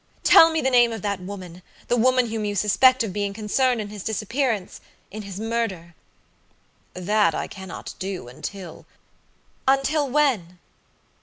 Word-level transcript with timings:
Tell 0.23 0.49
me 0.49 0.61
the 0.61 0.71
name 0.71 0.91
of 0.91 1.03
that 1.03 1.19
womanthe 1.19 1.61
woman 1.91 2.29
whom 2.31 2.43
you 2.43 2.55
suspect 2.55 3.03
of 3.03 3.13
being 3.13 3.35
concerned 3.35 3.79
in 3.79 3.89
his 3.89 4.03
disappearancein 4.03 4.81
his 5.11 5.39
murder." 5.39 5.93
"That 6.95 7.35
I 7.35 7.45
cannot 7.45 7.93
do 7.99 8.27
until" 8.27 8.87
"Until 9.67 10.09
when?" 10.09 10.57